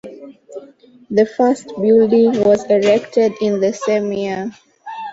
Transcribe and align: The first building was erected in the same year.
The 1.11 1.27
first 1.27 1.67
building 1.79 2.43
was 2.43 2.63
erected 2.71 3.33
in 3.39 3.59
the 3.61 3.71
same 3.71 4.11
year. 4.11 4.51